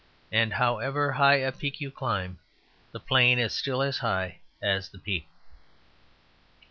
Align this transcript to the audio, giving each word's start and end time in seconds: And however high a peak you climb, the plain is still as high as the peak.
And 0.31 0.53
however 0.53 1.11
high 1.11 1.35
a 1.35 1.51
peak 1.51 1.79
you 1.79 1.91
climb, 1.91 2.39
the 2.91 2.99
plain 2.99 3.37
is 3.37 3.53
still 3.53 3.83
as 3.83 3.99
high 3.99 4.39
as 4.59 4.89
the 4.89 4.97
peak. 4.97 5.27